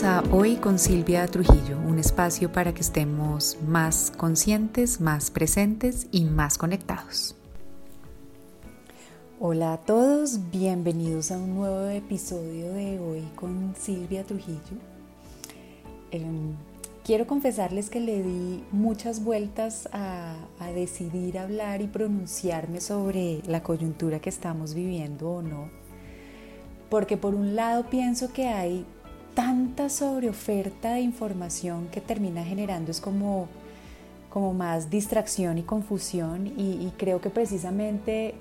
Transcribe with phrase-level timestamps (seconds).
[0.00, 6.24] A Hoy con Silvia Trujillo, un espacio para que estemos más conscientes, más presentes y
[6.24, 7.36] más conectados.
[9.38, 14.78] Hola a todos, bienvenidos a un nuevo episodio de Hoy con Silvia Trujillo.
[16.10, 16.54] Em,
[17.04, 20.36] quiero confesarles que le di muchas vueltas a
[20.74, 25.82] decidir hablar y pronunciarme sobre la coyuntura que estamos viviendo o no
[26.92, 28.84] porque por un lado pienso que hay
[29.34, 33.48] tanta sobreoferta de información que termina generando es como,
[34.30, 38.34] como más distracción y confusión y, creo que precisamente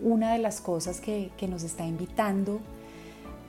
[0.00, 2.60] una de las cosas que, nos está invitando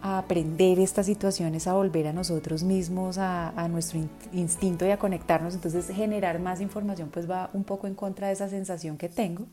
[0.02, 4.02] a aprender estas situaciones, a volver a nosotros mismos, a, a, nuestro
[4.34, 5.54] instinto y a conectarnos.
[5.56, 9.46] Entonces generar más información pues va un poco en contra de esa sensación que tengo.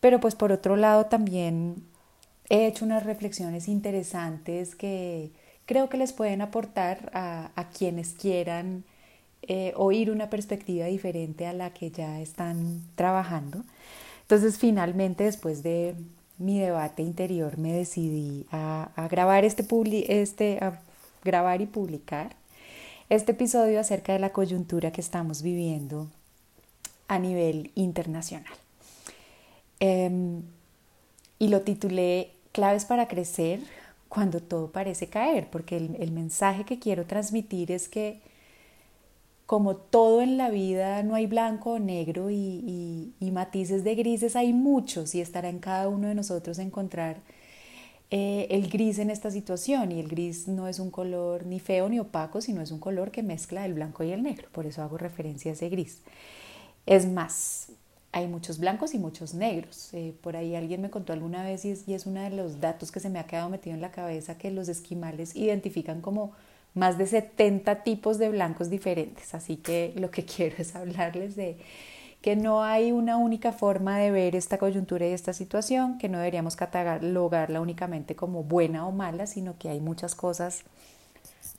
[0.00, 1.84] Pero pues por otro lado también
[2.48, 5.30] he hecho unas reflexiones interesantes que,
[5.66, 8.84] creo que les pueden aportar a, quienes quieran
[9.42, 13.64] eh, oír una perspectiva diferente a la que ya están trabajando.
[14.22, 15.94] Entonces, finalmente, después de
[16.38, 19.66] mi debate interior, me decidí a, grabar este,
[20.08, 20.80] este a
[21.22, 22.36] grabar y publicar
[23.08, 26.08] este episodio acerca de la coyuntura que estamos viviendo
[27.08, 28.52] a nivel internacional.
[29.80, 30.42] Em,
[31.38, 33.60] y lo titulé Claves para crecer
[34.14, 38.20] cuando todo parece caer, porque el, mensaje que quiero transmitir es que
[39.44, 44.52] como todo en la vida no hay blanco o negro y, matices de grises hay
[44.52, 47.16] muchos y estará en cada uno de nosotros encontrar
[48.12, 51.88] eh, el gris en esta situación y el gris no es un color ni feo
[51.88, 54.82] ni opaco, sino es un color que mezcla el blanco y el negro, por eso
[54.82, 56.02] hago referencia a ese gris.
[56.86, 57.70] Es más,
[58.14, 59.92] hay muchos blancos y muchos negros.
[59.92, 63.00] Eh, por ahí alguien me contó alguna vez y es, uno de los datos que
[63.00, 66.30] se me ha quedado metido en la cabeza que los esquimales identifican como
[66.74, 69.34] más de 70 tipos de blancos diferentes.
[69.34, 71.58] Así que lo que quiero es hablarles de
[72.22, 76.18] que no hay una única forma de ver esta coyuntura y esta situación, que no
[76.18, 80.62] deberíamos catalogarla únicamente como buena o mala, sino que hay muchas cosas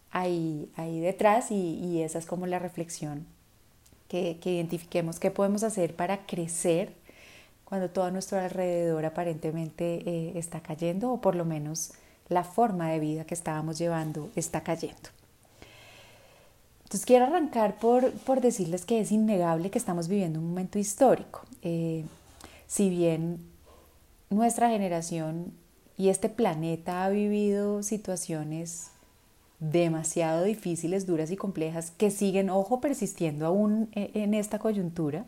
[0.10, 3.28] ahí, ahí detrás y, y esa es como la reflexión
[4.08, 6.94] que, identifiquemos qué podemos hacer para crecer
[7.64, 11.94] cuando todo nuestro alrededor aparentemente eh, está cayendo o por lo menos
[12.30, 15.10] la forma de vida que estábamos llevando está cayendo.
[16.84, 21.42] Entonces quiero arrancar por, por decirles que es innegable que estamos viviendo un momento histórico.
[21.64, 22.06] Eh,
[22.68, 23.40] si bien
[24.30, 25.54] nuestra generación
[25.98, 28.92] y este planeta ha vivido situaciones
[29.60, 35.26] demasiado difíciles, duras y complejas que siguen, ojo, persistiendo aún e, en esta coyuntura.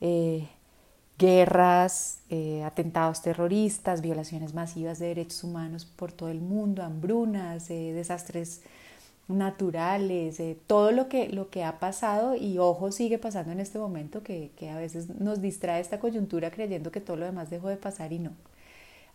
[0.00, 0.48] Eh,
[1.18, 7.92] guerras, eh, atentados terroristas, violaciones masivas de derechos humanos por todo el mundo, hambrunas, eh,
[7.92, 8.62] desastres
[9.28, 14.22] naturales, todo lo que, lo que ha pasado y ojo sigue pasando en este momento
[14.22, 17.76] que, que a veces nos distrae esta coyuntura creyendo que todo lo demás dejó de
[17.76, 18.32] pasar y no.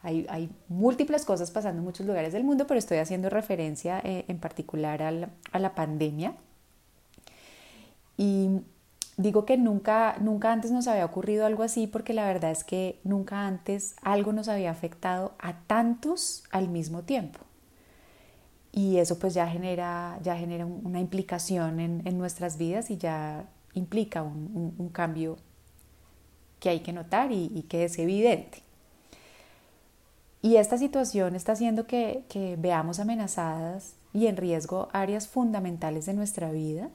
[0.02, 4.40] Hay, múltiples cosas pasando en muchos lugares del mundo, pero estoy haciendo referencia eh, en
[4.40, 6.36] particular a la, pandemia.
[8.16, 8.62] Y
[9.18, 13.00] digo que nunca, nunca antes nos había ocurrido algo así porque la verdad es que
[13.04, 17.40] nunca antes algo nos había afectado a tantos al mismo tiempo.
[18.72, 24.22] Y eso pues ya genera, ya genera una implicación en, nuestras vidas y ya implica
[24.24, 25.38] un, cambio
[26.59, 28.69] que hay que notar y que es evidente.
[30.42, 32.24] Y esta situación está haciendo que,
[32.58, 36.90] veamos amenazadas y en riesgo áreas fundamentales de nuestra vida.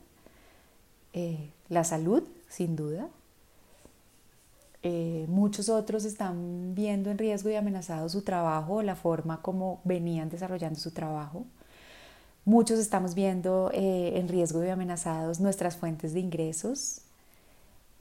[1.13, 3.09] Eh, la salud, sin duda.
[4.83, 10.29] Eh, muchos otros están viendo en riesgo y amenazado su trabajo la forma como venían
[10.29, 11.45] desarrollando su trabajo.
[12.45, 17.01] Muchos estamos viendo eh, en riesgo y amenazados nuestras fuentes de ingresos,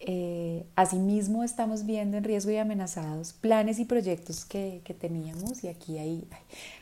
[0.06, 5.98] eh, asimismo, estamos viendo en riesgo y amenazados planes y proyectos que, teníamos y aquí,
[5.98, 6.28] hay,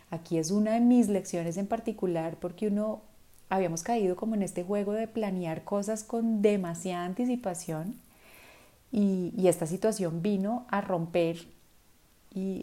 [0.10, 3.02] aquí es una de mis lecciones en particular porque uno
[3.50, 7.96] habíamos caído como en este juego de planear cosas con demasiada anticipación
[8.92, 11.46] y, esta situación vino a romper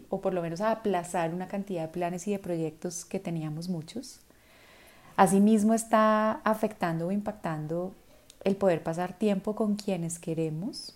[0.09, 3.69] o por lo menos a aplazar una cantidad de planes y de proyectos que teníamos
[3.69, 4.19] muchos.
[5.15, 7.93] Asimismo está afectando o impactando
[8.43, 10.95] el poder pasar tiempo con quienes queremos,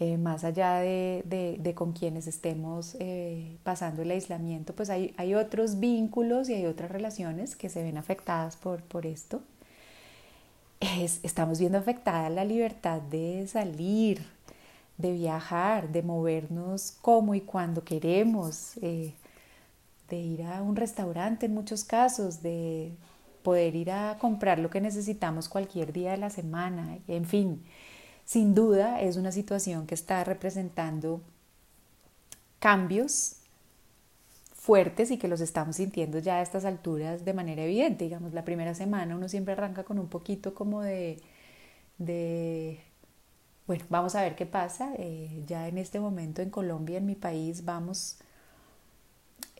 [0.00, 6.48] eh, más allá de, con quienes estemos eh, pasando el aislamiento, pues hay, otros vínculos
[6.48, 9.42] y hay otras relaciones que se ven afectadas por, por esto.
[11.22, 14.24] estamos viendo afectada la libertad de salir,
[14.98, 19.14] de viajar, de movernos como y cuando queremos, eh,
[20.08, 22.92] de ir a un restaurante en muchos casos, de
[23.42, 27.64] poder ir a comprar lo que necesitamos cualquier día de la semana, en fin,
[28.24, 31.22] sin duda es una situación que está representando
[32.58, 33.36] cambios
[34.54, 38.04] fuertes y que los estamos sintiendo ya a estas alturas de manera evidente.
[38.04, 41.22] Digamos, la primera semana uno siempre arranca con un poquito como de,
[41.96, 42.80] de
[43.66, 44.92] bueno, vamos a ver qué pasa.
[44.98, 48.18] Eh, ya en este momento en Colombia, en mi país, vamos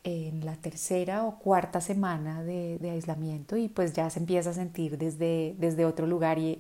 [0.08, 4.96] en la tercera o cuarta semana de, aislamiento y pues ya se empieza a sentir
[4.96, 6.56] desde, desde otro lugar y,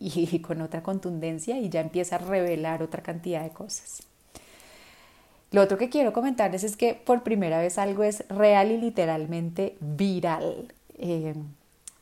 [0.00, 4.02] y, con otra contundencia y ya empieza a revelar otra cantidad de cosas.
[5.50, 9.76] Lo otro que quiero comentarles es que por primera vez algo es real y literalmente
[9.80, 10.72] viral.
[10.96, 11.34] Eh,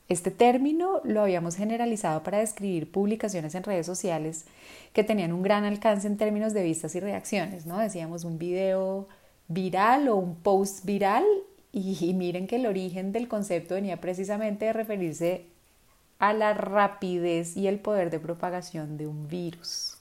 [0.09, 4.44] este término lo habíamos generalizado para describir publicaciones en redes sociales
[4.93, 7.79] que tenían un gran alcance en términos de vistas y reacciones, ¿no?
[7.79, 9.09] Decíamos un video
[9.53, 11.25] viral o un post viral
[11.73, 15.47] y, miren que el origen del concepto venía precisamente de referirse
[16.19, 19.97] a la rapidez y el poder de propagación de un virus.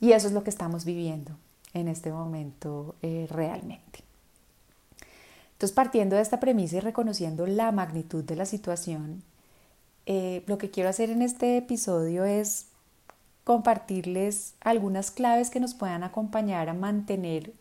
[0.00, 1.36] Y eso es lo que estamos viviendo
[1.74, 4.04] en este momento eh, realmente.
[5.52, 9.22] Entonces, partiendo de esta premisa y reconociendo la magnitud de la situación,
[10.06, 12.66] eh, lo que quiero hacer en este episodio es
[13.44, 17.52] compartirles algunas claves que nos puedan acompañar a mantener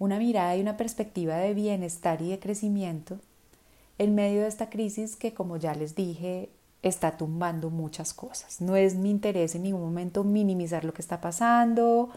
[0.00, 3.20] una mirada y una perspectiva de bienestar y de crecimiento
[3.98, 6.48] en medio de esta crisis que, como ya les dije,
[6.82, 8.62] está tumbando muchas cosas.
[8.62, 12.08] No es mi interés en ningún momento minimizar lo que está pasando,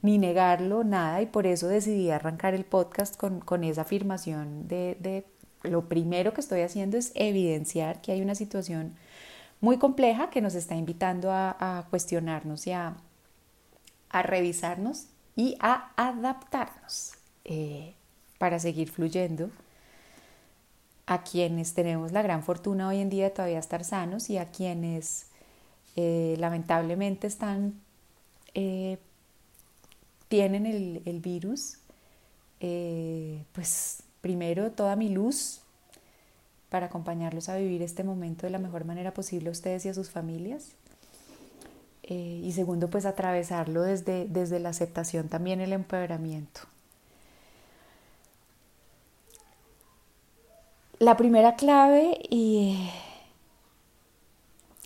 [0.00, 5.26] ni negarlo, nada, y por eso decidí arrancar el podcast con, esa afirmación de,
[5.62, 8.96] lo primero que estoy haciendo es evidenciar que hay una situación
[9.60, 12.96] muy compleja que nos está invitando a, cuestionarnos y a
[14.10, 17.15] revisarnos y a adaptarnos.
[17.48, 17.94] Eh,
[18.38, 19.50] para seguir fluyendo,
[21.06, 24.50] a quienes tenemos la gran fortuna hoy en día de todavía estar sanos y a
[24.50, 25.26] quienes
[25.94, 27.74] eh, lamentablemente están,
[28.54, 28.98] eh,
[30.28, 31.78] tienen el, virus,
[33.52, 35.60] pues primero toda mi luz
[36.68, 39.94] para acompañarlos a vivir este momento de la mejor manera posible a ustedes y a
[39.94, 40.72] sus familias.
[42.02, 46.75] y segundo, pues atravesarlo desde, desde la aceptación también el empoderamiento.
[50.98, 52.18] La primera clave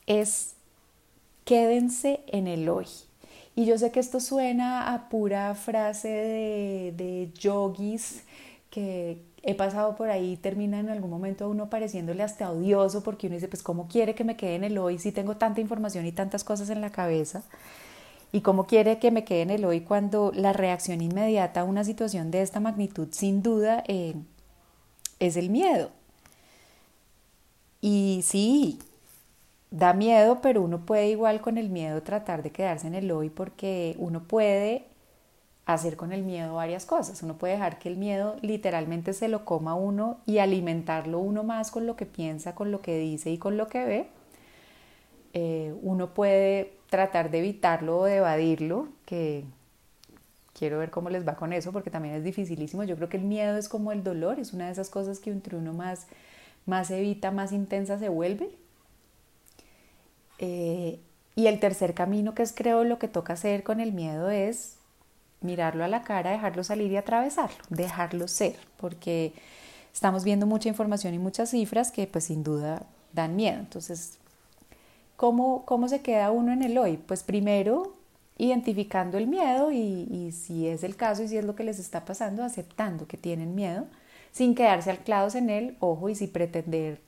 [0.06, 0.54] es
[1.44, 2.86] quédense en el hoy.
[3.54, 8.24] Y yo sé que esto suena a pura frase de, de yogis
[8.70, 13.36] que he pasado por ahí, termina en algún momento uno pareciéndole hasta odioso porque uno
[13.36, 16.12] dice, pues ¿cómo quiere que me quede en el hoy si tengo tanta información y
[16.12, 17.42] tantas cosas en la cabeza?
[18.32, 21.84] ¿Y cómo quiere que me quede en el hoy cuando la reacción inmediata a una
[21.84, 24.14] situación de esta magnitud sin duda eh,
[25.20, 25.90] es el miedo?
[27.80, 28.78] Y sí,
[29.70, 33.30] da miedo, pero uno puede igual con el miedo tratar de quedarse en el hoy
[33.30, 34.86] porque uno puede
[35.66, 37.22] hacer con el miedo varias cosas.
[37.22, 41.70] Uno puede dejar que el miedo literalmente se lo coma uno y alimentarlo uno más
[41.70, 44.08] con lo que piensa, con lo que dice y con lo que ve.
[45.32, 49.44] Eh, uno puede tratar de evitarlo o de evadirlo, que
[50.54, 52.82] quiero ver cómo les va con eso porque también es dificilísimo.
[52.84, 55.30] Yo creo que el miedo es como el dolor, es una de esas cosas que
[55.30, 56.06] entre uno más
[56.66, 58.50] más evita, más intensa se vuelve.
[60.38, 61.00] Eh,
[61.36, 64.76] y el tercer camino, que es creo lo que toca hacer con el miedo, es
[65.40, 69.32] mirarlo a la cara, dejarlo salir y atravesarlo, dejarlo ser, porque
[69.92, 73.58] estamos viendo mucha información y muchas cifras que pues sin duda dan miedo.
[73.58, 74.18] Entonces,
[75.16, 76.96] ¿cómo, cómo se queda uno en el hoy?
[76.98, 77.94] Pues primero
[78.38, 81.78] identificando el miedo y, y si es el caso y si es lo que les
[81.78, 83.86] está pasando, aceptando que tienen miedo
[84.32, 87.00] sin quedarse anclados en él, ojo, y sin pretender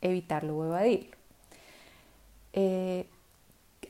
[0.00, 1.16] evitarlo o evadirlo.
[2.52, 3.06] Eh,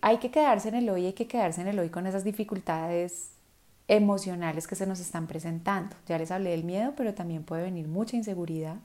[0.00, 3.30] hay que quedarse en el hoy, hay que quedarse en el hoy con esas dificultades
[3.88, 5.96] emocionales que se nos están presentando.
[6.06, 8.76] Ya les hablé del miedo, pero también puede venir mucha inseguridad.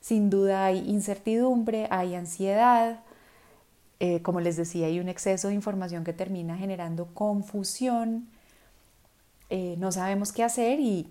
[0.00, 3.00] Sin duda hay incertidumbre, hay ansiedad,
[3.98, 8.28] eh, como les decía, hay un exceso de información que termina generando confusión,
[9.48, 11.08] eh, no sabemos qué hacer y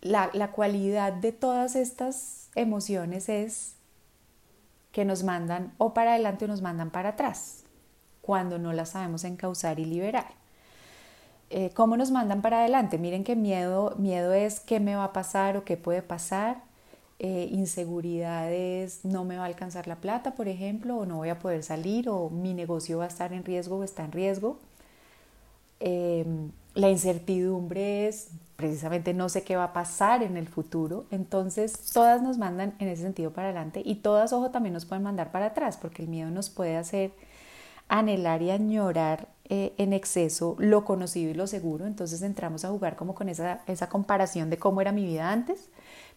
[0.00, 3.74] la, cualidad de todas estas emociones es
[4.92, 7.64] que nos mandan o para adelante o nos mandan para atrás,
[8.22, 10.26] cuando no las sabemos encauzar y liberar.
[11.50, 12.98] Eh, ¿Cómo nos mandan para adelante?
[12.98, 16.62] Miren que miedo, miedo es qué me va a pasar o qué puede pasar.
[17.20, 21.40] Eh, inseguridades, no me va a alcanzar la plata, por ejemplo, o no voy a
[21.40, 24.58] poder salir, o mi negocio va a estar en riesgo o está en riesgo.
[25.80, 28.28] Em, la incertidumbre es
[28.58, 31.06] precisamente no sé qué va a pasar en el futuro.
[31.12, 35.04] Entonces, todas nos mandan en ese sentido para adelante y todas, ojo, también nos pueden
[35.04, 37.12] mandar para atrás, porque el miedo nos puede hacer
[37.86, 41.86] anhelar y añorar eh, en exceso lo conocido y lo seguro.
[41.86, 45.68] Entonces entramos a jugar como con esa, esa comparación de cómo era mi vida antes,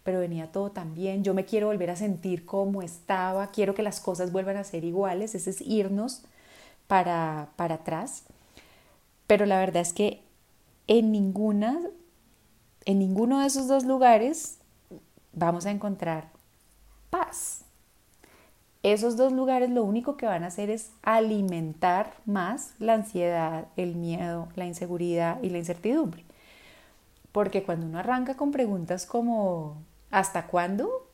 [0.03, 1.23] pero venía todo tan bien.
[1.23, 4.83] Yo me quiero volver a sentir como estaba, quiero que las cosas vuelvan a ser
[4.83, 5.35] iguales.
[5.35, 6.23] Ese es irnos
[6.87, 8.23] para, para atrás.
[9.27, 10.23] Pero la verdad es que
[10.87, 11.79] en ninguna
[12.85, 14.57] en ninguno de esos dos lugares
[15.33, 16.29] vamos a encontrar
[17.09, 17.61] paz.
[18.83, 23.95] Esos dos lugares lo único que van a hacer es alimentar más la ansiedad, el
[23.95, 26.25] miedo, la inseguridad y la incertidumbre.
[27.31, 29.77] Porque cuando uno arranca con preguntas como
[30.09, 31.11] ¿hasta cuándo?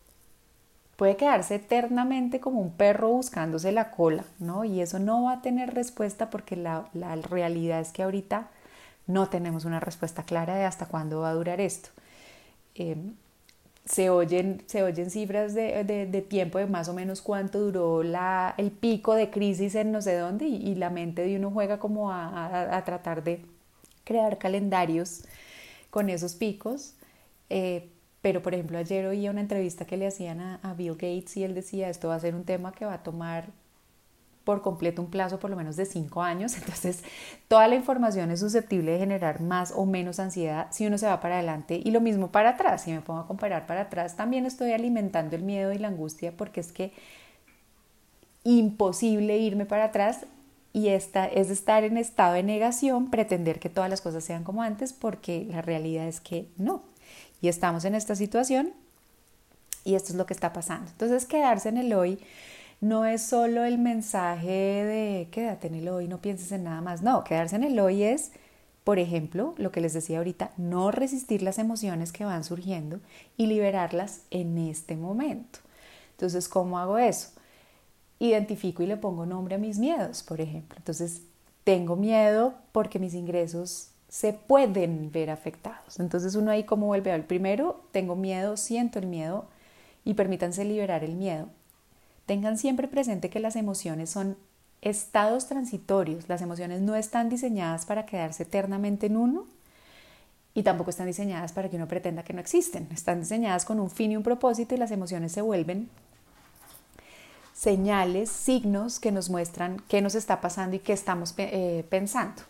[0.97, 4.65] puede quedarse eternamente como un perro buscándose la cola, ¿no?
[4.65, 8.49] Y eso no va a tener respuesta porque la, la realidad es que ahorita
[9.07, 11.89] no tenemos una respuesta clara de hasta cuándo va a durar esto.
[12.75, 13.15] Em,
[13.85, 18.71] se, oyen, se oyen cifras de, tiempo de más o menos cuánto duró la, el
[18.71, 22.81] pico de crisis en no sé dónde y, la mente de uno juega como a,
[22.85, 23.45] tratar de
[24.03, 25.23] crear calendarios
[25.89, 26.95] con esos picos.
[27.49, 27.89] Eh,
[28.21, 31.55] pero, por ejemplo, ayer oía una entrevista que le hacían a Bill Gates y él
[31.55, 33.51] decía, esto va a ser un tema que va a tomar
[34.47, 36.55] por completo un plazo por lo menos de cinco años.
[36.57, 37.03] Entonces,
[37.49, 41.19] toda la información es susceptible de generar más o menos ansiedad si uno se va
[41.19, 42.83] para adelante y lo mismo para atrás.
[42.83, 46.31] Si me pongo a comparar para atrás, también estoy alimentando el miedo y la angustia
[46.31, 46.93] porque es que
[48.45, 50.25] imposible irme para atrás
[50.71, 54.61] y esta es estar en estado de negación, pretender que todas las cosas sean como
[54.61, 56.83] antes porque la realidad es que no.
[57.41, 58.71] Y estamos en esta situación
[59.83, 60.89] y esto es lo que está pasando.
[60.89, 62.19] Entonces, quedarse en el hoy
[62.81, 67.01] no es solo el mensaje de quédate en el hoy, no pienses en nada más.
[67.01, 68.31] No, quedarse en el hoy es,
[68.83, 72.99] por ejemplo, lo que les decía ahorita, no resistir las emociones que van surgiendo
[73.35, 75.59] y liberarlas en este momento.
[76.11, 77.29] Entonces, ¿cómo hago eso?
[78.19, 80.77] Identifico y le pongo nombre a mis miedos, por ejemplo.
[80.77, 81.21] Entonces,
[81.63, 85.99] tengo miedo porque mis ingresos se pueden ver afectados.
[85.99, 89.45] Entonces uno ahí como vuelve al primero, tengo miedo, siento el miedo
[90.05, 91.49] y permítanse liberar el miedo.
[92.27, 94.37] Tengan siempre presente que las emociones son
[94.81, 96.29] estados transitorios.
[96.29, 99.47] Las emociones no están diseñadas para quedarse eternamente en uno
[100.53, 102.87] y tampoco están diseñadas para que uno pretenda que no existen.
[102.93, 105.89] Están diseñadas con un fin y un propósito y las emociones se vuelven
[107.57, 112.43] señales, signos que nos muestran qué nos está pasando y qué estamos eh, pensando.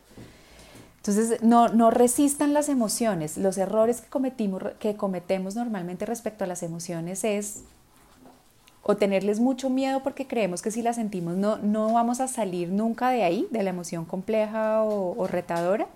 [0.98, 3.38] Entonces, no, no, resistan las emociones.
[3.38, 7.62] Los errores que, cometimos, que cometemos normalmente respecto a las emociones es
[8.84, 12.70] o tenerles mucho miedo porque creemos que si la sentimos no, no vamos a salir
[12.70, 15.88] nunca de ahí, de la emoción compleja o, retadora,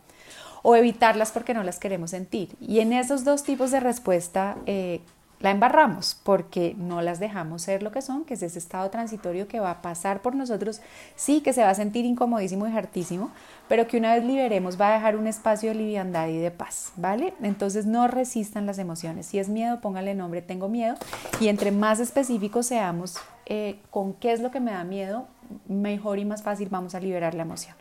[0.61, 2.49] o evitarlas porque no las queremos sentir.
[2.59, 5.01] Y en esos dos tipos de respuesta eh,
[5.41, 9.47] la embarramos porque no las dejamos ser lo que son, que es ese estado transitorio
[9.47, 10.81] que va a pasar por nosotros,
[11.15, 13.31] sí que se va a sentir incomodísimo y hartísimo,
[13.67, 16.93] pero que una vez liberemos va a dejar un espacio de liviandad y de paz,
[16.95, 17.33] ¿vale?
[17.41, 19.25] Entonces no resistan las emociones.
[19.25, 20.95] Si es miedo, póngale nombre, tengo miedo,
[21.39, 25.27] y entre más específicos seamos eh, con qué es lo que me da miedo,
[25.67, 27.75] mejor y más fácil vamos a liberar la emoción.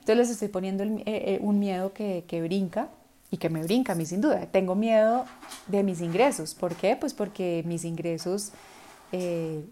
[0.00, 2.88] Entonces les estoy poniendo eh, eh, un miedo que, que brinca,
[3.30, 4.46] y que me brinca a mí sin duda.
[4.46, 5.24] Tengo miedo
[5.66, 6.54] de mis ingresos.
[6.54, 6.96] ¿Por qué?
[6.96, 8.52] Pues porque mis ingresos,
[9.12, 9.64] eh,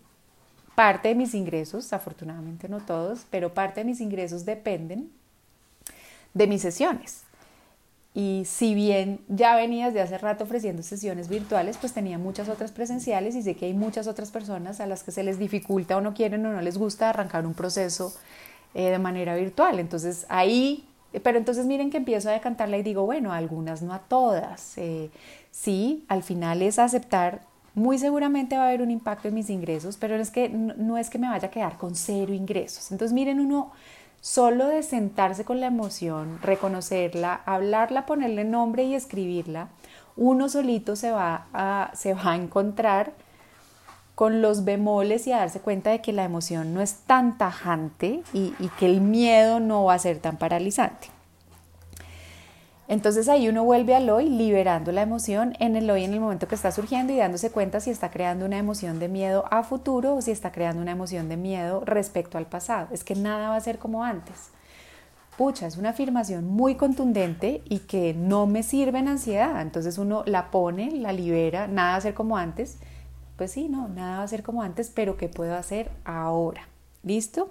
[0.74, 5.10] parte de mis ingresos, afortunadamente no todos, pero parte de mis ingresos dependen
[6.34, 7.22] de mis sesiones.
[8.12, 12.72] Y si bien ya venía desde hace rato ofreciendo sesiones virtuales, pues tenía muchas otras
[12.72, 16.00] presenciales y sé que hay muchas otras personas a las que se les dificulta o
[16.00, 18.14] no quieren o no les gusta arrancar un proceso
[18.72, 19.78] eh, de manera virtual.
[19.78, 20.88] Entonces ahí
[21.22, 24.76] pero entonces miren que empiezo a decantarla y digo, bueno, algunas, no a todas.
[24.78, 25.10] Eh,
[25.50, 27.42] sí, al final es aceptar,
[27.74, 31.10] muy seguramente va a haber un impacto en mis ingresos, pero es que no, es
[31.10, 32.90] que me vaya a quedar con cero ingresos.
[32.90, 33.70] Entonces miren uno,
[34.22, 39.68] solo de sentarse con la emoción, reconocerla, hablarla, ponerle nombre y escribirla,
[40.16, 43.12] uno solito se va a, se va a encontrar
[44.16, 48.22] con los bemoles y a darse cuenta de que la emoción no es tan tajante
[48.32, 51.08] y, que el miedo no va a ser tan paralizante.
[52.88, 56.48] Entonces ahí uno vuelve al hoy liberando la emoción en el hoy en el momento
[56.48, 60.14] que está surgiendo y dándose cuenta si está creando una emoción de miedo a futuro
[60.14, 62.88] o si está creando una emoción de miedo respecto al pasado.
[62.92, 64.48] Es que nada va a ser como antes.
[65.36, 69.60] Pucha, es una afirmación muy contundente y que no me sirve en ansiedad.
[69.60, 72.78] Entonces uno la pone, la libera, nada va a ser como antes
[73.36, 76.68] pues sí, no, nada va a ser como antes, pero ¿qué puedo hacer ahora?
[77.02, 77.50] ¿Listo?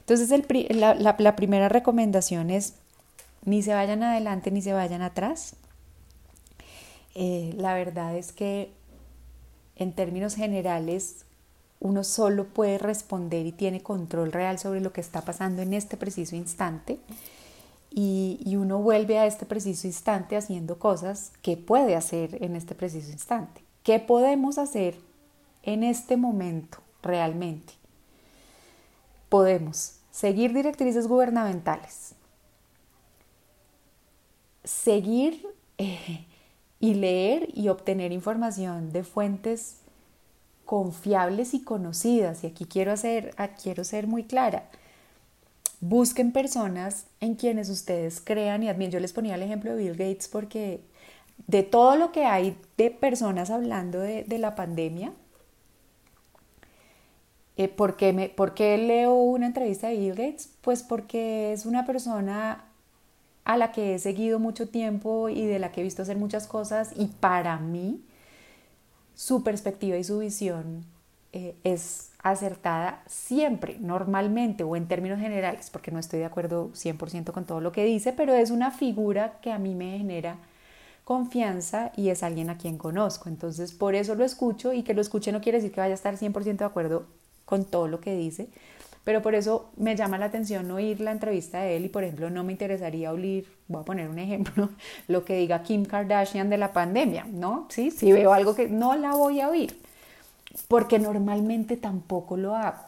[0.00, 0.30] Entonces
[0.70, 2.74] la, primera recomendación es
[3.44, 5.56] ni se vayan adelante ni se vayan atrás.
[7.14, 8.70] eh, la verdad es que
[9.76, 11.24] en términos generales
[11.80, 15.96] uno solo puede responder y tiene control real sobre lo que está pasando en este
[15.96, 16.98] preciso instante
[17.90, 22.74] y, y, uno vuelve a este preciso instante haciendo cosas que puede hacer en este
[22.74, 23.65] preciso instante.
[23.86, 24.96] ¿Qué podemos hacer
[25.62, 27.72] en este momento realmente?
[29.28, 32.16] Podemos seguir directrices gubernamentales,
[34.64, 35.46] seguir
[35.78, 36.26] eh,
[36.80, 39.76] y leer y obtener información de fuentes
[40.64, 42.42] confiables y conocidas.
[42.42, 44.68] Y aquí quiero, hacer, ah, quiero ser muy clara.
[45.80, 48.90] Busquen personas en quienes ustedes crean y admiren.
[48.90, 50.80] Yo les ponía el ejemplo de Bill Gates porque
[51.46, 55.12] de todo lo que hay de personas hablando de, de la pandemia,
[57.56, 60.50] eh, ¿por, qué me, ¿Por qué leo una entrevista de Bill Gates?
[60.60, 62.64] Pues porque es una persona
[63.44, 66.46] a la que he seguido mucho tiempo y de la que he visto hacer muchas
[66.46, 68.04] cosas y para mí
[69.14, 70.84] su perspectiva y su visión
[71.32, 77.32] eh, es acertada siempre, normalmente o en términos generales, porque no estoy de acuerdo 100%
[77.32, 80.36] con todo lo que dice, pero es una figura que a mí me genera
[81.06, 83.28] confianza y es alguien a quien conozco.
[83.28, 85.94] Entonces, por eso lo escucho y que lo escuche no quiere decir que vaya a
[85.94, 87.06] estar 100% de acuerdo
[87.44, 88.48] con todo lo que dice,
[89.04, 92.28] pero por eso me llama la atención oír la entrevista de él y por ejemplo
[92.28, 94.70] no me interesaría oír, voy a poner un ejemplo,
[95.06, 97.68] lo que diga Kim Kardashian de la pandemia, ¿no?
[97.68, 99.80] Sí, si veo algo que no la voy a oír,
[100.66, 102.82] porque normalmente tampoco lo hago.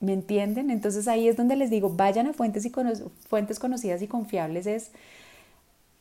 [0.00, 0.70] ¿Me entienden?
[0.70, 2.72] Entonces ahí es donde les digo, vayan a fuentes, y
[3.26, 4.90] fuentes conocidas y confiables, es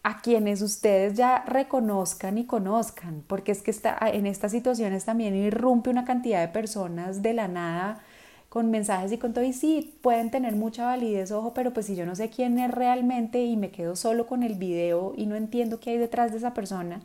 [0.07, 5.35] a quienes ustedes ya reconozcan y conozcan, porque es que está, en estas situaciones también
[5.35, 8.01] irrumpe una cantidad de personas de la nada
[8.47, 11.97] con mensajes y con todo, y sí, pueden tener mucha validez, ojo, pero pues si
[11.97, 15.35] yo no sé quién es realmente y me quedo solo con el video y no
[15.35, 17.01] entiendo qué hay detrás de esa persona,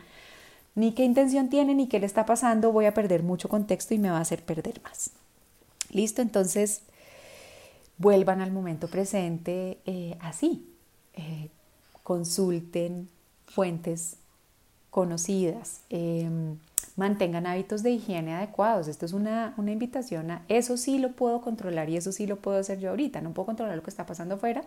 [0.76, 3.98] ni qué intención tiene, ni qué le está pasando, voy a perder mucho contexto y
[3.98, 5.10] me va a hacer perder más.
[5.90, 6.82] Listo, entonces
[7.98, 10.68] vuelvan al momento presente eh, así.
[11.14, 11.50] Eh,
[12.02, 13.08] consulten
[13.46, 14.16] fuentes
[14.90, 16.58] conocidas, em,
[16.96, 18.88] mantengan hábitos de higiene adecuados.
[18.88, 22.36] Esto es una, una, invitación a eso sí lo puedo controlar y eso sí lo
[22.36, 23.20] puedo hacer yo ahorita.
[23.22, 24.62] No puedo controlar lo que está pasando afuera,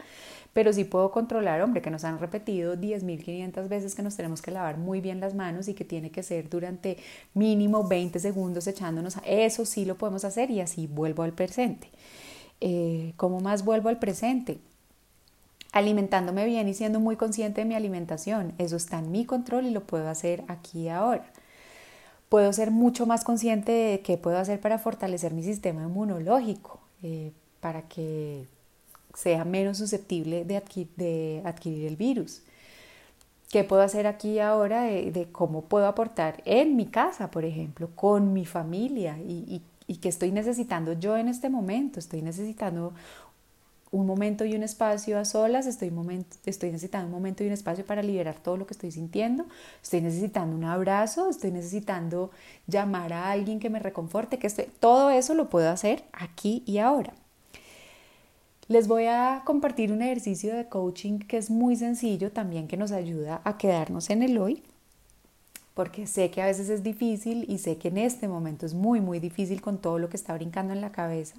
[0.53, 4.51] pero sí puedo controlar, hombre, que nos han repetido 10.500 veces que nos tenemos que
[4.51, 6.97] lavar muy bien las manos y que tiene que ser durante
[7.35, 9.17] mínimo 20 segundos echándonos.
[9.17, 9.19] A...
[9.25, 11.89] Eso sí lo podemos hacer y así vuelvo al presente.
[12.61, 14.59] Eh, ¿Cómo más vuelvo al presente?
[15.75, 18.53] Alimentándome bien y siendo muy consciente de mi alimentación.
[18.57, 21.25] Eso está en mi control y lo puedo hacer aquí ahora.
[22.29, 27.33] Puedo ser mucho más consciente de qué puedo hacer para fortalecer mi sistema inmunológico, eh,
[27.59, 28.47] para que
[29.15, 30.55] sea menos susceptible de,
[31.43, 32.41] adquirir el virus.
[33.49, 38.31] ¿Qué puedo hacer aquí ahora de, cómo puedo aportar en mi casa, por ejemplo, con
[38.31, 41.99] mi familia y, y, y qué estoy necesitando yo en este momento?
[41.99, 42.93] Estoy necesitando
[43.95, 45.91] un momento y un espacio a solas, estoy,
[46.45, 49.45] estoy necesitando un momento y un espacio para liberar todo lo que estoy sintiendo,
[49.81, 52.31] estoy necesitando un abrazo, estoy necesitando
[52.67, 57.13] llamar a alguien que me reconforte, que todo eso lo puedo hacer aquí y ahora.
[58.67, 62.91] Les voy a compartir un ejercicio de coaching que es muy sencillo también, que nos
[62.91, 64.61] ayuda a quedarnos en el hoy,
[65.73, 68.99] porque sé que a veces es difícil y sé que en este momento es muy,
[68.99, 71.35] muy difícil con todo lo que está brincando en la cabeza.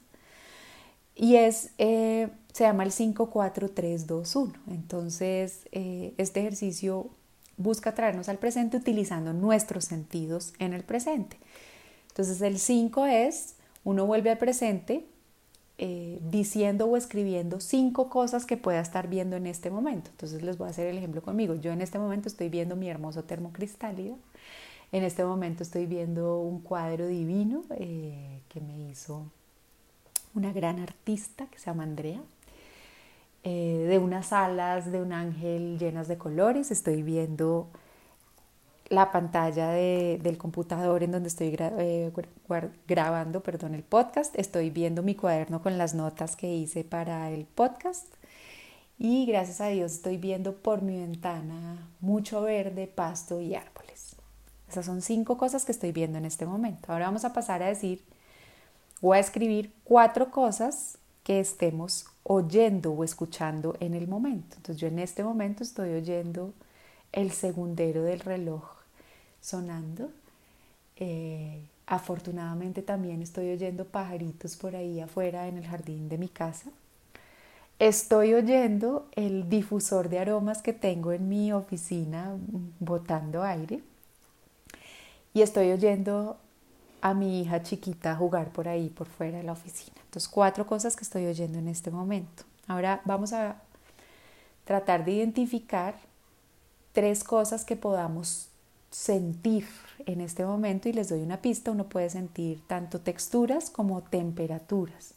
[1.16, 4.52] Y es, eh, se llama el 54321.
[4.68, 7.08] Entonces, eh, este ejercicio
[7.56, 11.38] busca traernos al presente utilizando nuestros sentidos en el presente.
[12.08, 15.06] Entonces, el 5 es, uno vuelve al presente
[15.78, 20.10] eh, diciendo o escribiendo cinco cosas que pueda estar viendo en este momento.
[20.10, 21.54] Entonces, les voy a hacer el ejemplo conmigo.
[21.54, 24.18] Yo en este momento estoy viendo mi hermoso termocristálido.
[24.92, 29.30] En este momento estoy viendo un cuadro divino que me hizo
[30.36, 32.20] una gran artista que se llama Andrea,
[33.42, 36.70] eh, de unas alas de un ángel llenas de colores.
[36.70, 37.68] Estoy viendo
[38.88, 42.12] la pantalla del computador en donde estoy eh,
[42.86, 44.38] grabando perdón, el podcast.
[44.38, 48.06] Estoy viendo mi cuaderno con las notas que hice para el podcast.
[48.98, 54.16] Y gracias a Dios estoy viendo por mi ventana mucho verde, pasto y árboles.
[54.68, 56.92] Esas son cinco cosas que estoy viendo en este momento.
[56.92, 58.02] Ahora vamos a pasar a decir
[59.00, 64.56] Voy a escribir cuatro cosas que estemos oyendo o escuchando en el momento.
[64.56, 66.52] Entonces yo en este momento estoy oyendo
[67.12, 68.64] el segundero del reloj
[69.40, 70.10] sonando.
[70.96, 76.70] Eh, afortunadamente también estoy oyendo pajaritos por ahí afuera en el jardín de mi casa.
[77.78, 82.36] Estoy oyendo el difusor de aromas que tengo en mi oficina
[82.80, 83.82] botando aire.
[85.34, 86.38] y estoy oyendo
[87.06, 89.94] a mi hija chiquita jugar por ahí, por fuera de la oficina.
[90.06, 92.42] Entonces, cuatro cosas que estoy oyendo en este momento.
[92.66, 93.62] Ahora vamos a
[94.64, 95.94] tratar de identificar
[96.92, 98.48] tres cosas que podamos
[98.90, 99.68] sentir
[100.04, 105.14] en este momento y les doy una pista, uno puede sentir tanto texturas como temperaturas.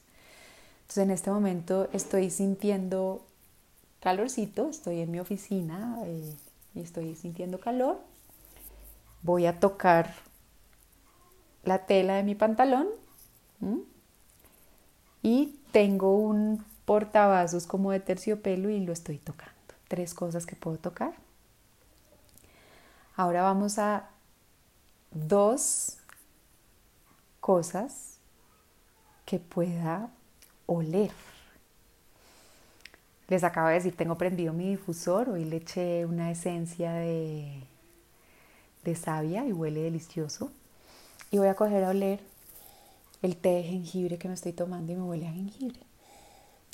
[0.82, 3.26] Entonces en este momento estoy sintiendo
[4.00, 6.36] calorcito, estoy en mi oficina eh,
[6.76, 8.00] y estoy sintiendo calor.
[9.24, 10.29] Voy a tocar
[11.64, 12.88] la tela de mi pantalón
[15.22, 19.54] y tengo un portavasos como de terciopelo y lo estoy tocando.
[19.88, 21.14] Tres cosas que puedo tocar.
[23.16, 24.10] Ahora vamos a
[25.12, 25.98] dos
[27.40, 28.18] cosas
[29.26, 30.10] que pueda
[30.66, 31.12] oler.
[33.28, 37.62] Les acabo de decir, tengo prendido mi difusor, hoy le eché una esencia de,
[38.84, 40.52] de savia y huele delicioso.
[41.32, 42.20] Y voy a coger a oler
[43.22, 45.80] el té de jengibre que me estoy tomando y me huele a jengibre.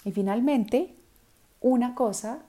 [0.04, 0.96] Y finalmente,
[1.62, 2.39] una cosa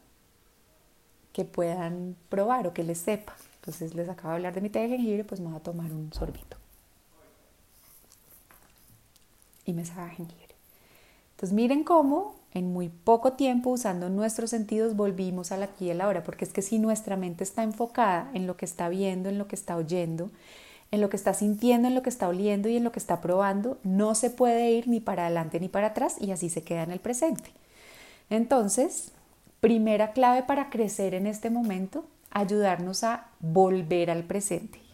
[1.32, 3.36] que puedan probar o que les sepa.
[3.56, 5.92] Entonces les acabo de hablar de mi té de jengibre, pues me voy a tomar
[5.92, 6.56] un sorbito.
[9.64, 10.54] Y me sabe a jengibre.
[11.32, 15.94] Entonces miren cómo en muy poco tiempo, usando nuestros sentidos, volvimos al aquí y a
[15.94, 19.28] la hora, porque es que si nuestra mente está enfocada en lo que está viendo,
[19.28, 20.30] en lo que está oyendo,
[20.96, 23.20] en lo que está sintiendo, en lo que está oliendo y en lo que está
[23.20, 26.82] probando, no se puede ir ni para adelante ni para atrás y así se queda
[26.82, 27.50] en el presente.
[28.28, 29.12] Entonces,
[29.60, 34.86] primera clave para crecer en este momento, ayudarnos a volver al presente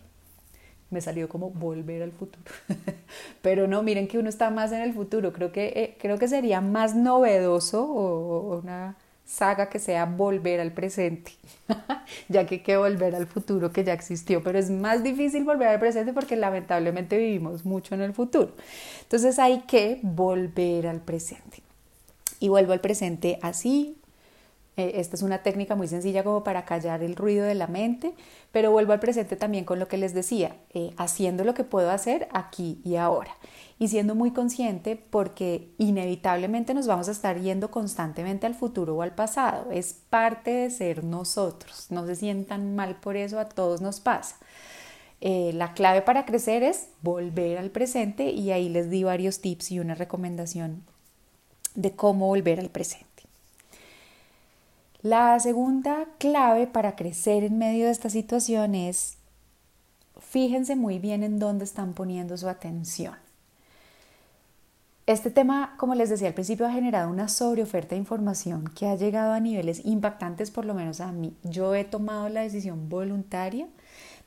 [0.93, 2.45] me salió como volver al futuro.
[3.43, 5.33] Pero no, miren que uno está más en el futuro.
[5.33, 10.73] Creo que, eh, creo que sería más novedoso o, una saga que sea volver al
[10.73, 11.33] presente,
[12.29, 15.69] ya que hay que volver al futuro que ya existió, pero es más difícil volver
[15.69, 18.53] al presente porque lamentablemente vivimos mucho en el futuro.
[19.03, 21.63] Entonces hay que volver al presente.
[22.41, 23.97] Y vuelvo al presente así,
[24.77, 28.15] eh, esta es una técnica muy sencilla como para callar el ruido de la mente,
[28.51, 31.91] pero vuelvo al presente también con lo que les decía, eh, haciendo lo que puedo
[31.91, 33.37] hacer aquí y ahora
[33.83, 39.03] y siendo muy consciente porque inevitablemente nos vamos a estar yendo constantemente al futuro o
[39.03, 39.73] al pasado.
[39.73, 41.89] Es parte de ser nosotros.
[41.91, 44.37] No se sientan mal por eso, a todos nos pasa.
[45.21, 49.73] Eh, la clave para crecer es volver al presente y ahí les di varios tips
[49.73, 50.85] y una recomendación
[51.75, 53.25] de cómo volver al presente.
[55.03, 59.17] La segunda clave para crecer en medio de esta situación es
[60.21, 63.17] fíjense muy bien en dónde están poniendo su atención.
[65.13, 68.95] Este tema, como les decía al principio, ha generado una sobreoferta de información que ha
[68.95, 71.37] llegado a niveles impactantes, por lo menos a mí.
[71.43, 73.69] Yo he tomado la decisión voluntaria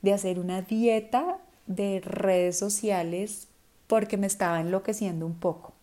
[0.03, 3.47] de hacer una dieta de redes sociales
[3.87, 5.73] porque me estaba enloqueciendo un poco.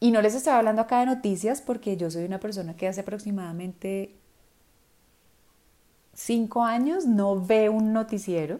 [0.00, 3.02] Y no les estaba hablando acá de noticias porque yo soy una persona que hace
[3.02, 4.16] aproximadamente
[6.12, 8.58] cinco años no ve un noticiero.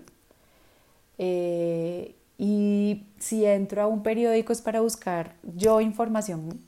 [1.19, 6.59] Eh, y si entro a un periódico es para buscar yo información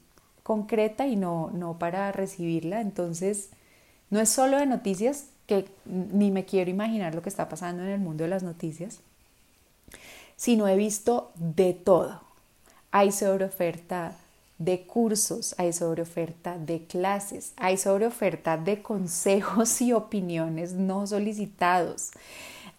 [0.42, 2.82] concreta y no, no para recibirla.
[2.82, 3.48] Entonces,
[4.10, 7.88] no es solo de noticias, que ni me quiero imaginar lo que está pasando en
[7.88, 9.00] el mundo de las noticias,
[10.36, 12.20] sino he visto de todo.
[12.90, 14.14] Hay sobre oferta
[14.58, 21.06] de cursos, hay sobre oferta de clases, hay sobre oferta de consejos y opiniones no
[21.06, 22.10] solicitados,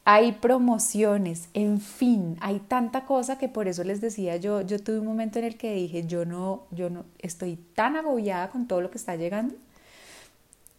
[0.06, 5.00] hay promociones, en fin, hay tanta cosa que por eso les decía yo, yo tuve
[5.00, 8.82] un momento en el que dije, yo no, yo no, estoy tan agobiada con todo
[8.82, 9.56] lo que está llegando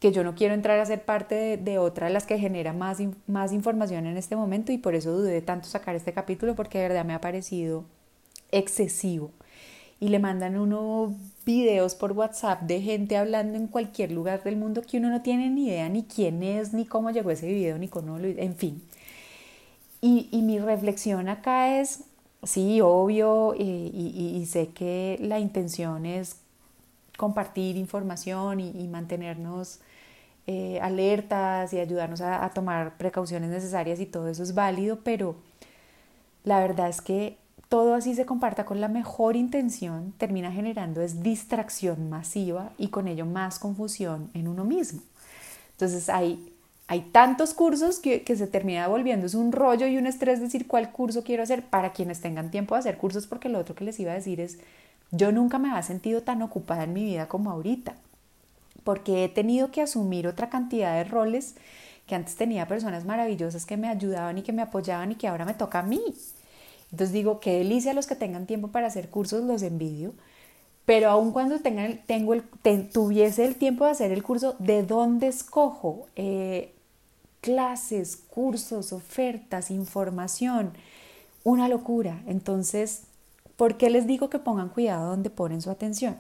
[0.05, 2.75] que yo no quiero entrar a ser parte de, de otra de las que genera
[2.75, 6.77] más, más información en este momento y por eso dudé tanto sacar este capítulo porque
[6.77, 7.87] de verdad me ha parecido
[8.53, 9.31] excesivo
[10.01, 11.15] y le mandan uno
[11.47, 15.49] videos por WhatsApp de gente hablando en cualquier lugar del mundo que uno no tiene
[15.49, 18.27] ni idea ni quién es, ni cómo llegó ese video, ni cómo lo...
[18.27, 18.83] En fin.
[20.07, 22.05] Y, mi reflexión acá es,
[22.43, 26.37] sí, obvio, y, y, sé que la intención es
[27.17, 29.81] compartir información y, mantenernos
[30.47, 35.37] eh, alertas y ayudarnos a, a tomar precauciones necesarias y todo eso es válido, pero
[36.45, 37.39] la verdad es que
[37.71, 43.09] todo así se comparta con la mejor intención, termina generando es distracción masiva y con
[43.09, 45.01] ello más confusión en uno mismo.
[45.71, 46.54] Entonces hay,
[46.87, 50.93] hay tantos cursos que, se termina volviendo, es un rollo y un estrés decir cuál
[50.93, 53.99] curso quiero hacer para quienes tengan tiempo de hacer cursos, porque lo otro que les
[54.01, 54.59] iba a decir es,
[55.11, 57.95] yo nunca me había sentido tan ocupada en mi vida como ahorita,
[58.85, 61.55] porque he tenido que asumir otra cantidad de roles
[62.07, 65.47] que antes tenía personas maravillosas que me ayudaban y que me apoyaban y que ahora
[65.47, 66.03] me toca a mí.
[66.91, 70.13] Entonces digo, qué delicia los que tengan tiempo para hacer cursos, los envidio.
[70.85, 72.43] Pero aun cuando tengan, tengo el,
[72.93, 76.09] tuviese el tiempo de hacer el curso, ¿de dónde escojo?
[76.15, 76.74] Eh,
[77.45, 80.73] clases, cursos, ofertas, información.
[81.43, 82.23] Una locura.
[82.27, 83.03] Entonces,
[83.57, 86.17] ¿por qué les digo que pongan cuidado donde ponen su atención?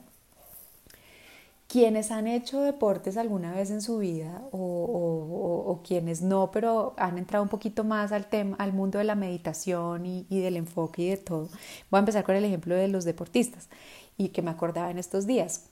[1.66, 7.42] quienes han hecho deportes alguna vez en su vida o, quienes no, pero han entrado
[7.42, 11.16] un poquito más al tema, al mundo de la meditación y, del enfoque y de
[11.16, 11.48] todo.
[11.90, 13.68] Voy a empezar con el ejemplo de los deportistas
[14.16, 15.64] y que me acordaba en estos días.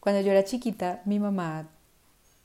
[0.00, 1.68] Cuando yo era chiquita, mi mamá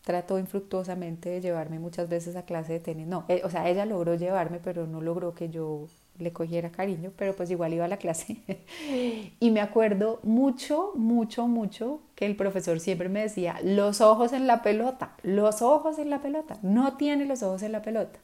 [0.03, 3.07] trató infructuosamente de llevarme muchas veces a clase de tenis.
[3.07, 5.87] No, eh, o sea, ella logró llevarme, pero no logró que yo
[6.17, 8.37] le cogiera cariño, pero pues igual iba a la clase.
[9.39, 14.47] y me acuerdo mucho, mucho, mucho que el profesor siempre me decía, los ojos en
[14.47, 18.19] la pelota, los ojos en la pelota, no tiene los ojos en la pelota.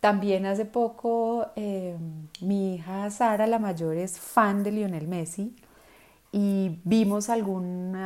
[0.00, 1.96] También hace poco eh,
[2.40, 5.56] mi hija Sara, la mayor, es fan de Lionel Messi
[6.30, 7.96] y vimos algún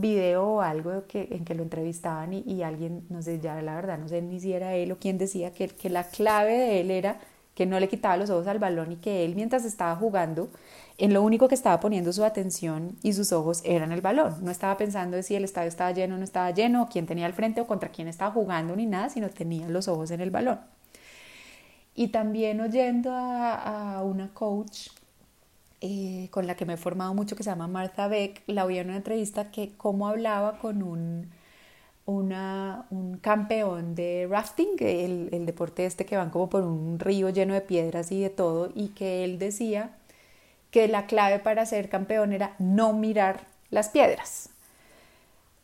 [0.00, 3.98] video o algo que, en que lo entrevistaban y, alguien, no sé, ya la verdad,
[3.98, 6.90] no sé ni si era él o quién decía que, que la clave de él
[6.90, 7.18] era
[7.54, 10.48] que no le quitaba los ojos al balón y que él mientras estaba jugando,
[10.96, 14.36] en lo único que estaba poniendo su atención y sus ojos eran el balón.
[14.42, 17.06] No estaba pensando de si el estadio estaba lleno o no estaba lleno, o quién
[17.06, 20.20] tenía al frente o contra quién estaba jugando ni nada, sino tenía los ojos en
[20.20, 20.60] el balón.
[21.94, 24.88] Y también oyendo a, una coach
[25.80, 28.78] eh, con la que me he formado mucho, que se llama Martha Beck, la oí
[28.78, 31.30] en una entrevista que cómo hablaba con un
[32.10, 37.54] un campeón de rafting, el, el deporte este que van como por un río lleno
[37.54, 39.90] de piedras y de todo, y que él decía
[40.70, 43.40] que la clave para ser campeón era no mirar
[43.70, 44.50] las piedras.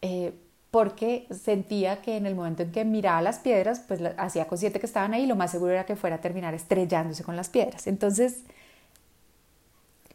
[0.03, 0.35] Eh,
[0.71, 4.87] porque sentía que en el momento en que miraba las piedras, pues hacía consciente que
[4.87, 7.87] estaban ahí, lo más seguro era que fuera a terminar estrellándose con las piedras.
[7.87, 8.45] Entonces,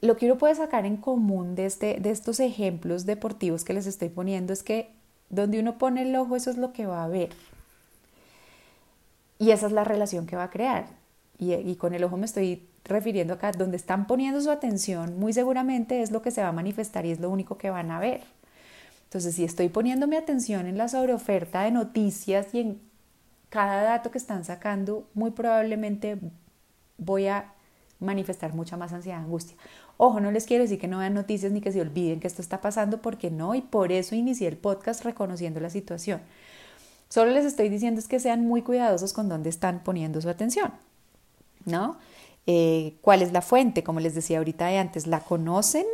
[0.01, 3.85] lo que uno puede sacar en común de, este, de estos ejemplos deportivos que les
[3.85, 4.89] estoy poniendo es que
[5.29, 7.29] donde uno pone el ojo, eso es lo que va a ver.
[9.39, 10.85] Y esa es la relación que va a crear.
[11.39, 16.03] Y, con el ojo me estoy refiriendo acá, donde están poniendo su atención, muy seguramente
[16.03, 18.21] es lo que se va a manifestar y es lo único que van a ver.
[19.05, 22.81] Entonces, si estoy poniendo mi atención en la sobreoferta de noticias y en
[23.49, 26.19] cada dato que están sacando, muy probablemente
[26.99, 27.53] voy a
[27.99, 29.57] manifestar mucha más ansiedad, angustia.
[29.97, 32.41] Ojo, no les quiero decir que no vean noticias ni que se olviden que esto
[32.41, 36.21] está pasando porque no, y por eso inicié el podcast reconociendo la situación.
[37.09, 40.71] Solo les estoy diciendo es que sean muy cuidadosos con dónde están poniendo su atención,
[41.65, 41.97] ¿no?
[42.47, 43.83] Eh, ¿Cuál es la fuente?
[43.83, 45.85] Como les decía ahorita de antes, ¿la conocen?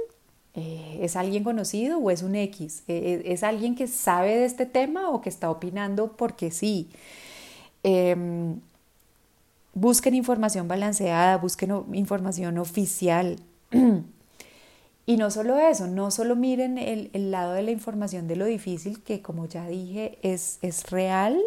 [0.53, 2.83] Eh, ¿Es alguien conocido o es un X?
[2.88, 6.89] Eh, ¿Es alguien que sabe de este tema o que está opinando porque sí?
[7.83, 8.60] Em,
[9.73, 13.39] busquen información balanceada, busquen información oficial,
[15.06, 19.01] y no solo eso, no solo miren el, lado de la información de lo difícil,
[19.03, 21.39] que como ya dije es, es real,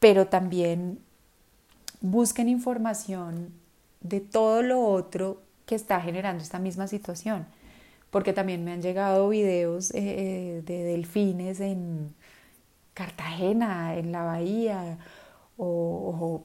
[0.00, 0.98] pero también
[2.00, 3.52] busquen información
[4.00, 7.46] de todo lo otro que está generando esta misma situación,
[8.10, 12.14] porque también me han llegado videos eh, eh, de delfines en
[12.92, 14.98] Cartagena, en la bahía,
[15.56, 16.44] o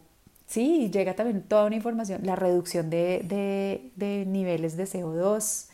[0.49, 3.91] Sí, llega también toda una información, la reducción de,
[4.27, 5.67] niveles de CO2.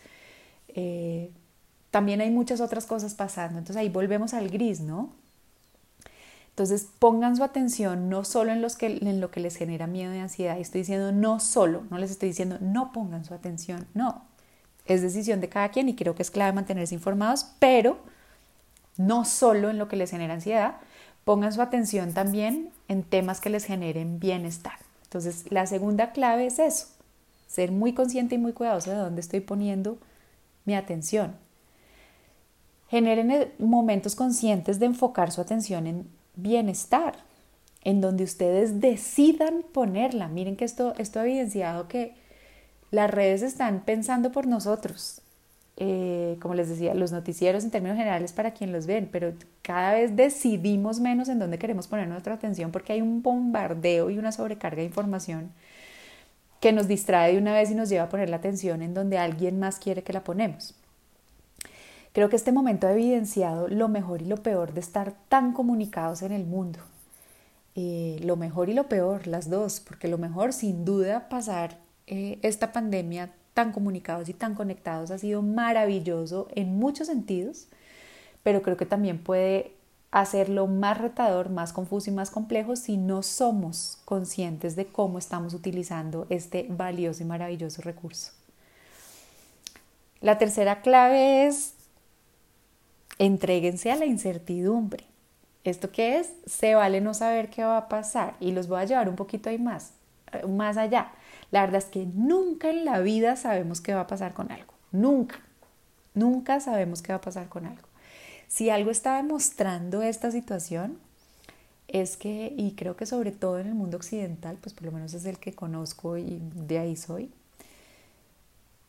[0.68, 1.32] Eh,
[1.92, 3.58] también hay muchas otras cosas pasando.
[3.58, 5.12] Entonces ahí volvemos al gris, ¿no?
[6.50, 10.14] Entonces pongan su atención no solo en, los que, en lo que les genera miedo
[10.14, 10.60] y ansiedad.
[10.60, 14.26] Estoy diciendo no solo, no les estoy diciendo no pongan su atención, no.
[14.86, 17.98] Es decisión de cada quien y creo que es clave mantenerse informados, pero
[18.98, 20.76] no solo en lo que les genera ansiedad,
[21.26, 24.80] pongan su atención también en temas que les generen bienestar.
[25.04, 26.88] Entonces, la segunda clave es eso,
[27.48, 29.98] ser muy consciente y muy cuidadoso de dónde estoy poniendo
[30.64, 31.36] mi atención.
[32.90, 37.16] Generen momentos conscientes de enfocar su atención en bienestar,
[37.84, 40.28] en donde ustedes decidan ponerla.
[40.28, 42.16] Miren que esto, esto ha evidenciado que
[42.92, 45.22] las redes están pensando por nosotros.
[45.78, 49.94] Eh, como les decía, los noticieros en términos generales para quien los ven, pero cada
[49.94, 54.32] vez decidimos menos en dónde queremos poner nuestra atención porque hay un bombardeo y una
[54.32, 55.52] sobrecarga de información
[56.62, 59.18] que nos distrae de una vez y nos lleva a poner la atención en donde
[59.18, 60.76] alguien más quiere que la ponemos.
[62.14, 66.22] Creo que este momento ha evidenciado lo mejor y lo peor de estar tan comunicados
[66.22, 66.80] en el mundo.
[67.76, 72.40] Eh, lo mejor y lo peor, las dos, porque lo mejor sin duda pasar eh,
[72.42, 77.68] esta pandemia tan comunicados y tan conectados ha sido maravilloso en muchos sentidos,
[78.44, 79.72] pero creo que también puede
[80.12, 85.54] hacerlo más retador, más confuso y más complejo si no somos conscientes de cómo estamos
[85.54, 88.34] utilizando este valioso y maravilloso recurso.
[90.20, 91.76] La tercera clave es
[93.20, 95.06] entréguense a la incertidumbre.
[95.64, 96.30] ¿Esto qué es?
[96.46, 99.50] Se vale no saber qué va a pasar y los voy a llevar un poquito
[99.50, 99.94] ahí más,
[100.48, 101.14] más allá.
[101.56, 104.74] La verdad es que nunca en la vida sabemos qué va a pasar con algo.
[104.92, 105.40] Nunca.
[106.14, 107.88] Nunca sabemos qué va a pasar con algo.
[108.50, 111.00] Si algo está demostrando esta situación,
[111.88, 115.14] es que, y creo que sobre todo en el mundo occidental, pues por lo menos
[115.14, 117.32] es el que conozco y de ahí soy,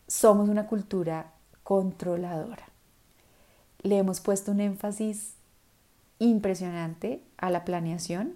[0.09, 2.67] somos una cultura controladora.
[3.83, 5.35] Le hemos puesto un énfasis
[6.19, 8.35] impresionante a la planeación.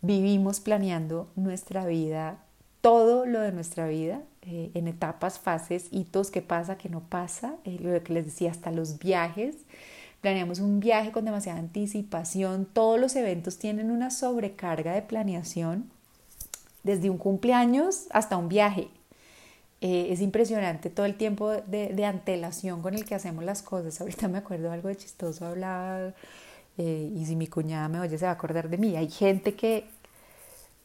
[0.00, 2.38] Vivimos planeando nuestra vida,
[2.80, 7.56] todo lo de nuestra vida, eh, en etapas, fases, hitos, qué pasa, qué no pasa,
[7.64, 9.56] eh, lo que les decía, hasta los viajes.
[10.20, 15.90] Planeamos un viaje con demasiada anticipación, todos los eventos tienen una sobrecarga de planeación,
[16.82, 18.88] desde un cumpleaños hasta un viaje.
[19.80, 24.00] Eh, es impresionante todo el tiempo de, antelación con el que hacemos las cosas.
[24.00, 26.14] Ahorita me acuerdo algo de chistoso, hablaba,
[26.78, 28.96] y si mi cuñada me oye se va a acordar de mí.
[28.96, 29.84] Hay gente que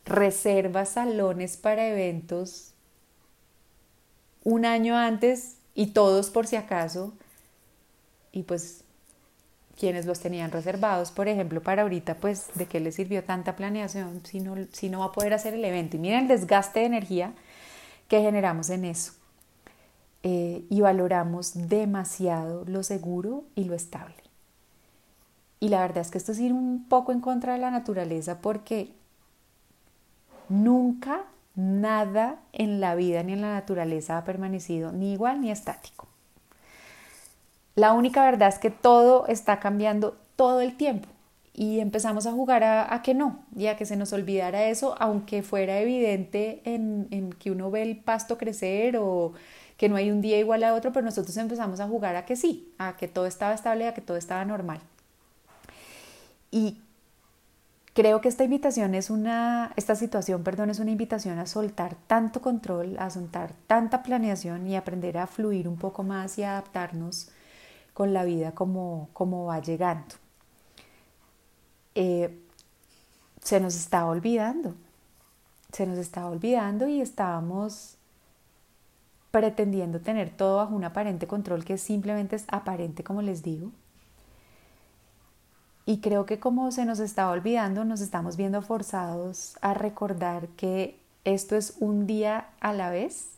[0.05, 2.73] reserva salones para eventos
[4.43, 7.13] un año antes y todos por si acaso.
[8.31, 8.83] Y pues
[9.77, 14.21] quienes los tenían reservados, por ejemplo, para ahorita, pues de qué les sirvió tanta planeación
[14.25, 15.97] si no, si no va a poder hacer el evento.
[15.97, 17.33] Y miren el desgaste de energía
[18.07, 19.13] que generamos en eso.
[20.25, 24.15] Eh, y valoramos demasiado lo seguro y lo estable.
[25.59, 28.39] Y la verdad es que esto es ir un poco en contra de la naturaleza
[28.41, 28.93] porque
[30.49, 31.25] nunca
[31.55, 36.07] Nada en la vida ni en la naturaleza ha permanecido ni igual ni estático.
[37.75, 41.07] La única verdad es que todo está cambiando todo el tiempo
[41.53, 45.43] y empezamos a jugar a, que no y a que se nos olvidara eso, aunque
[45.43, 49.33] fuera evidente en, que uno ve el pasto crecer o
[49.77, 52.35] que no hay un día igual a otro, pero nosotros empezamos a jugar a que
[52.35, 54.79] sí, a que todo estaba estable, a que todo estaba normal.
[56.49, 56.79] Y
[57.93, 62.41] Creo que esta invitación es una, esta situación, perdón, es una invitación a soltar tanto
[62.41, 67.29] control, a soltar tanta planeación y aprender a fluir un poco más y adaptarnos
[67.93, 70.15] con la vida como, como va llegando.
[71.93, 72.39] Eh,
[73.43, 74.73] se nos estaba olvidando,
[75.71, 77.97] se nos estaba olvidando y estábamos
[79.29, 83.71] pretendiendo tener todo bajo un aparente control que simplemente es aparente, como les digo
[85.85, 90.97] y creo que como se nos está olvidando, nos estamos viendo forzados a recordar que
[91.25, 93.29] esto es un día a la vez,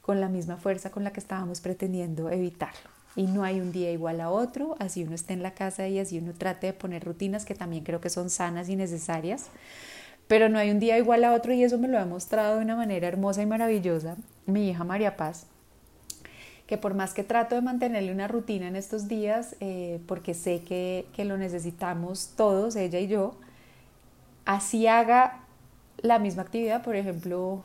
[0.00, 2.90] con la misma fuerza con la que estábamos pretendiendo evitarlo.
[3.14, 5.98] Y no hay un día igual a otro, así uno esté en la casa y
[5.98, 9.46] así uno trate de poner rutinas que también creo que son sanas y necesarias,
[10.26, 12.64] pero no hay un día igual a otro y eso me lo ha mostrado de
[12.64, 15.46] una manera hermosa y maravillosa mi hija María Paz
[16.66, 20.62] que por más que trato de mantenerle una rutina en estos días, eh, porque sé
[20.62, 23.34] que, que lo necesitamos todos, ella y yo,
[24.44, 25.40] así haga
[25.98, 27.62] la misma actividad, por ejemplo,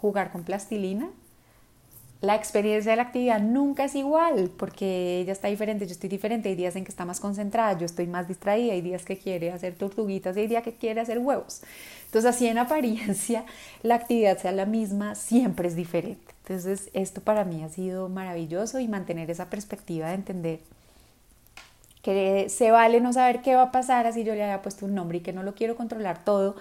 [0.00, 1.08] jugar con plastilina,
[2.24, 6.48] la experiencia de la actividad nunca es igual porque ella está diferente, yo estoy diferente,
[6.48, 9.52] hay días en que está más concentrada, yo estoy más distraída, hay días que quiere
[9.52, 11.62] hacer tortuguitas, hay días que quiere hacer huevos.
[12.06, 13.44] Entonces así en apariencia
[13.82, 16.34] la actividad sea la misma, siempre es diferente.
[16.42, 20.60] Entonces esto para mí ha sido maravilloso y mantener esa perspectiva de entender
[22.02, 24.94] que se vale no saber qué va a pasar así yo le haya puesto un
[24.94, 26.54] nombre y que no lo quiero controlar todo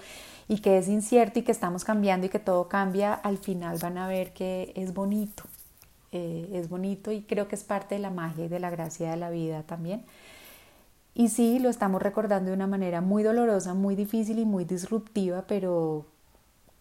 [0.47, 3.97] y que es incierto y que estamos cambiando y que todo cambia, al final van
[3.97, 5.43] a ver que es bonito,
[6.13, 9.12] eh, es bonito y creo que es parte de la magia y de la gracia
[9.12, 10.06] de la vida también.
[11.15, 15.43] Y sí, lo estamos recordando de una manera muy dolorosa, muy difícil y muy disruptiva,
[15.47, 16.06] pero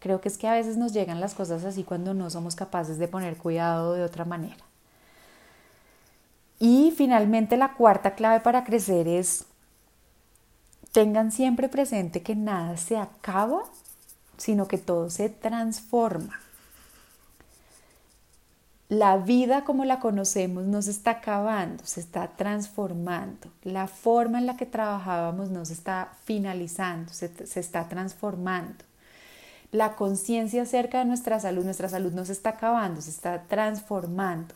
[0.02, 2.98] Creo que es que a veces nos llegan las cosas así cuando no somos capaces
[2.98, 4.64] de poner cuidado de otra manera.
[6.58, 9.44] Y finalmente la cuarta clave para crecer es
[10.90, 13.62] tengan siempre presente que nada se acaba,
[14.38, 16.40] sino que todo se transforma.
[18.92, 23.48] La vida como la conocemos no se está acabando, se está transformando.
[23.62, 28.84] La forma en la que trabajábamos no se está finalizando, se, se está transformando
[29.72, 34.54] la conciencia acerca de nuestra salud, nuestra salud no se está acabando, se está transformando.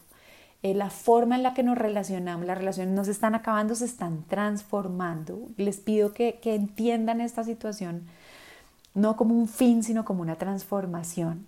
[0.62, 3.87] Eh, la forma en la que nos relacionamos, las relaciones no se están acabando, se
[3.87, 5.49] están transformando.
[5.57, 8.07] Les pido que, que entiendan esta situación
[8.95, 11.47] no como un fin, sino como una transformación.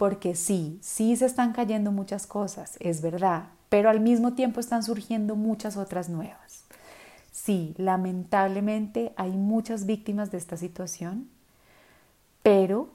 [0.00, 4.82] Porque sí, sí se están cayendo muchas cosas, es verdad, pero al mismo tiempo están
[4.82, 6.64] surgiendo muchas otras nuevas.
[7.32, 11.28] Sí, lamentablemente hay muchas víctimas de esta situación,
[12.42, 12.88] pero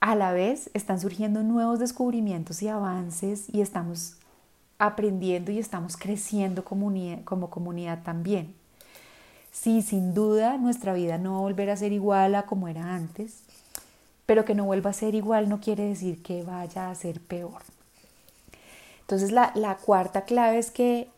[0.00, 4.16] a la vez están surgiendo nuevos descubrimientos y avances y estamos
[4.78, 8.54] aprendiendo y estamos creciendo como comunidad también.
[9.52, 12.94] Sí, sin duda nuestra vida no va a volver a ser igual a como era
[12.94, 13.42] antes,
[14.28, 17.62] pero que no vuelva a ser igual no quiere decir que vaya a ser peor.
[19.00, 21.08] Entonces la, la cuarta clave es que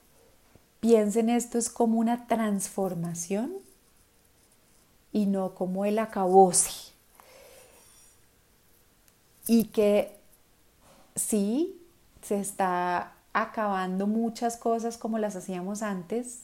[0.79, 3.53] piensen esto es como una transformación
[5.11, 6.93] y no como el acabose.
[9.49, 10.17] Y que
[11.17, 11.83] sí,
[12.23, 16.43] se está acabando muchas cosas como las hacíamos antes,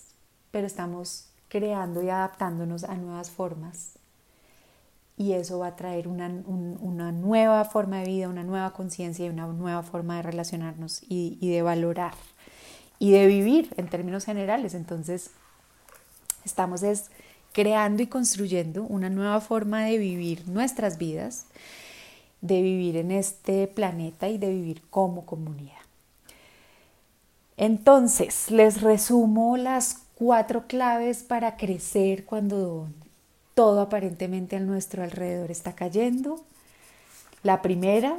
[0.50, 3.95] pero estamos creando y adaptándonos a nuevas formas.
[5.16, 9.46] Y eso va a traer una, nueva forma de vida, una nueva conciencia y una
[9.46, 12.14] nueva forma de relacionarnos y, y de valorar
[12.98, 14.74] y de vivir en términos generales.
[14.74, 15.30] Entonces,
[16.44, 17.10] estamos es
[17.52, 21.46] creando y construyendo una nueva forma de vivir nuestras vidas,
[22.42, 25.72] de vivir en este planeta y de vivir como comunidad.
[27.56, 32.88] Entonces, les resumo las cuatro claves para crecer cuando
[33.56, 36.44] todo aparentemente a nuestro alrededor está cayendo.
[37.42, 38.18] La primera,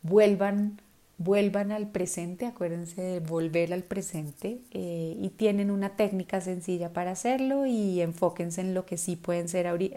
[0.00, 0.80] vuelvan,
[1.18, 7.10] vuelvan al presente, acuérdense de volver al presente eh, y tienen una técnica sencilla para
[7.10, 9.44] hacerlo y enfóquense en lo que sí pueden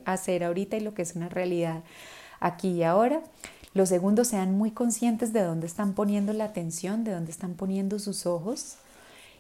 [0.04, 1.82] hacer ahorita y lo que es una realidad
[2.42, 3.24] aquí y ahora.
[3.74, 7.98] Lo segundo, sean muy conscientes de dónde están poniendo la atención, de dónde están poniendo
[7.98, 8.76] sus ojos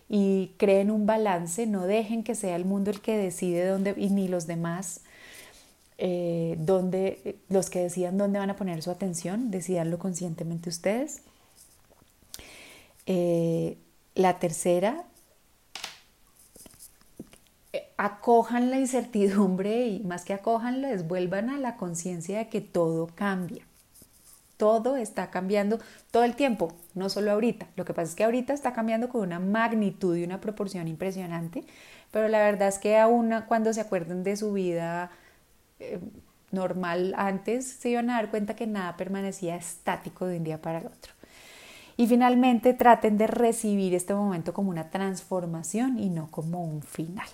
[0.09, 4.09] y creen un balance, no dejen que sea el mundo el que decide dónde y
[4.09, 5.01] ni los demás
[5.99, 6.57] eh,
[7.49, 11.21] los que decidan dónde van a poner su atención, decidanlo conscientemente ustedes.
[13.05, 13.77] Eh,
[14.15, 15.05] la tercera,
[17.97, 23.07] acojan la incertidumbre y más que acojanla, es vuelvan a la conciencia de que todo
[23.13, 23.68] cambia.
[24.59, 25.79] Todo está cambiando
[26.11, 27.67] todo el tiempo, no solo ahorita.
[27.77, 31.63] Lo que pasa es que ahorita está cambiando con una magnitud y una proporción impresionante,
[32.11, 35.11] pero la verdad es que aún cuando se acuerden de su vida
[35.79, 36.01] eh,
[36.51, 40.79] normal antes, se iban a dar cuenta que nada permanecía estático de un día para
[40.79, 41.13] el otro.
[41.95, 47.29] Y finalmente traten de recibir este momento como una transformación y no como un final.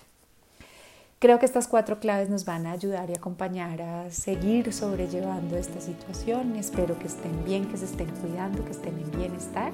[1.26, 5.80] Creo que estas cuatro claves nos van a ayudar y acompañar a seguir sobrellevando esta
[5.80, 6.54] situación.
[6.54, 9.72] Espero que estén bien, que se estén cuidando, que estén en bienestar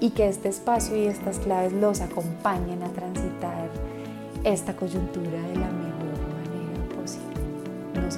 [0.00, 3.68] y que este espacio y estas claves los acompañen a transitar
[4.42, 8.00] esta coyuntura de la mejor manera posible.
[8.00, 8.16] Nos